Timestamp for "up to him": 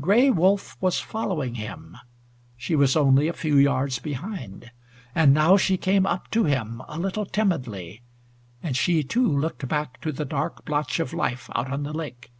6.06-6.82